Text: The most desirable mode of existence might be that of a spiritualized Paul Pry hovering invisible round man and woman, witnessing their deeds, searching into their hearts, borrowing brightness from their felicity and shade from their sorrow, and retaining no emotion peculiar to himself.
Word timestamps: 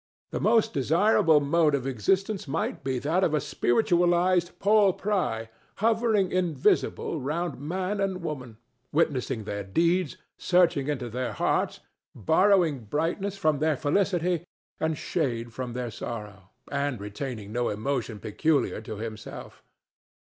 The 0.31 0.39
most 0.39 0.73
desirable 0.73 1.39
mode 1.41 1.75
of 1.75 1.85
existence 1.85 2.47
might 2.47 2.83
be 2.83 2.97
that 2.97 3.23
of 3.23 3.35
a 3.35 3.39
spiritualized 3.39 4.57
Paul 4.57 4.93
Pry 4.93 5.51
hovering 5.75 6.31
invisible 6.31 7.19
round 7.21 7.59
man 7.61 8.01
and 8.01 8.23
woman, 8.23 8.57
witnessing 8.91 9.43
their 9.43 9.61
deeds, 9.63 10.17
searching 10.39 10.87
into 10.87 11.07
their 11.07 11.33
hearts, 11.33 11.81
borrowing 12.15 12.85
brightness 12.85 13.37
from 13.37 13.59
their 13.59 13.77
felicity 13.77 14.43
and 14.79 14.97
shade 14.97 15.53
from 15.53 15.73
their 15.73 15.91
sorrow, 15.91 16.49
and 16.71 16.99
retaining 16.99 17.51
no 17.51 17.69
emotion 17.69 18.17
peculiar 18.19 18.81
to 18.81 18.95
himself. 18.95 19.61